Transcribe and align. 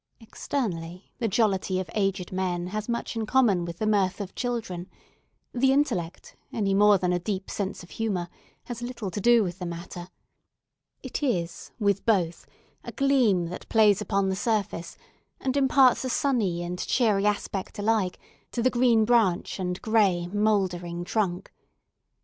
Externally, 0.19 1.11
the 1.19 1.27
jollity 1.27 1.79
of 1.79 1.87
aged 1.93 2.31
men 2.31 2.65
has 2.69 2.89
much 2.89 3.15
in 3.15 3.27
common 3.27 3.65
with 3.65 3.77
the 3.77 3.85
mirth 3.85 4.19
of 4.19 4.33
children; 4.33 4.89
the 5.53 5.71
intellect, 5.71 6.35
any 6.51 6.73
more 6.73 6.97
than 6.97 7.13
a 7.13 7.19
deep 7.19 7.51
sense 7.51 7.83
of 7.83 7.91
humour, 7.91 8.27
has 8.63 8.81
little 8.81 9.11
to 9.11 9.21
do 9.21 9.43
with 9.43 9.59
the 9.59 9.65
matter; 9.67 10.07
it 11.03 11.21
is, 11.21 11.69
with 11.77 12.03
both, 12.03 12.47
a 12.83 12.91
gleam 12.91 13.45
that 13.49 13.69
plays 13.69 14.01
upon 14.01 14.29
the 14.29 14.35
surface, 14.35 14.97
and 15.39 15.55
imparts 15.55 16.03
a 16.03 16.09
sunny 16.09 16.63
and 16.63 16.79
cheery 16.79 17.27
aspect 17.27 17.77
alike 17.77 18.17
to 18.51 18.63
the 18.63 18.71
green 18.71 19.05
branch 19.05 19.59
and 19.59 19.79
grey, 19.83 20.25
mouldering 20.29 21.03
trunk. 21.03 21.53